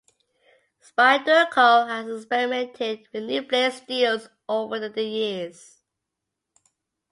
Spyderco 0.81 1.87
has 1.87 2.07
experimented 2.21 3.07
with 3.13 3.25
new 3.25 3.43
blade 3.43 3.71
steels 3.71 4.29
over 4.49 4.89
the 4.89 5.03
years. 5.03 5.83